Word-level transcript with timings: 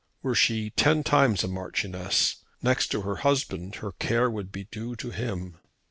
Were 0.23 0.33
she 0.33 0.71
ten 0.71 1.03
times 1.03 1.43
a 1.43 1.47
Marchioness, 1.47 2.37
next 2.63 2.87
to 2.87 3.01
her 3.01 3.17
husband 3.17 3.75
her 3.75 3.91
care 3.91 4.31
would 4.31 4.51
be 4.51 4.63
due 4.63 4.95
to 4.95 5.11
him. 5.11 5.59